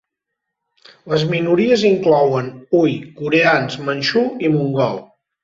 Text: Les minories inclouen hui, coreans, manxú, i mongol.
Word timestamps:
Les 1.11 1.25
minories 1.33 1.83
inclouen 1.89 2.49
hui, 2.79 2.97
coreans, 3.21 3.79
manxú, 3.91 4.27
i 4.49 4.53
mongol. 4.57 5.01